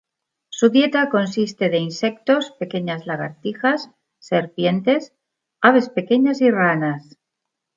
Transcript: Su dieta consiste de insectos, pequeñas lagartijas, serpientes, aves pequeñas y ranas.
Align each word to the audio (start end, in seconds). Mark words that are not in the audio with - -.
Su 0.49 0.69
dieta 0.69 1.09
consiste 1.09 1.69
de 1.69 1.77
insectos, 1.77 2.49
pequeñas 2.57 3.05
lagartijas, 3.05 3.91
serpientes, 4.17 5.13
aves 5.61 5.89
pequeñas 5.89 6.41
y 6.41 6.49
ranas. 6.49 7.19